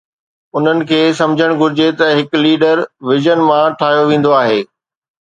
انهن 0.59 0.79
کي 0.91 0.97
سمجهڻ 1.19 1.53
گهرجي 1.59 1.91
ته 2.01 2.09
هڪ 2.21 2.43
ليڊر 2.47 2.85
وژن 3.13 3.47
مان 3.53 3.81
ٺاهيو 3.83 4.09
ويندو 4.13 4.37
آهي. 4.45 4.63